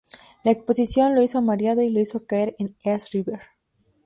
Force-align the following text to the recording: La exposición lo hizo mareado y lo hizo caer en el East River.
La 0.43 0.49
exposición 0.51 1.13
lo 1.13 1.21
hizo 1.21 1.43
mareado 1.43 1.83
y 1.83 1.91
lo 1.91 1.99
hizo 1.99 2.25
caer 2.25 2.55
en 2.57 2.75
el 2.83 2.91
East 2.93 3.13
River. 3.13 3.39